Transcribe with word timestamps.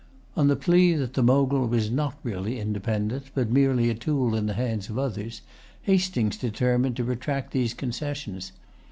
On 0.35 0.47
the 0.47 0.55
plea 0.55 0.95
that 0.95 1.13
the 1.13 1.21
Mogul 1.21 1.67
was 1.67 1.91
not 1.91 2.17
really 2.23 2.59
independent, 2.59 3.25
but 3.35 3.51
merely 3.51 3.87
a 3.91 3.93
tool 3.93 4.33
in 4.33 4.47
the 4.47 4.55
hands 4.55 4.89
of 4.89 4.97
others, 4.97 5.43
Hastings 5.83 6.37
determined 6.37 6.95
to 6.95 7.03
retract 7.03 7.51
these 7.51 7.75
concessions. 7.75 8.51